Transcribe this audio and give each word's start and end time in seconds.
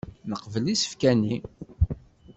Neqbel 0.29 0.65
isefka-nni. 0.73 1.37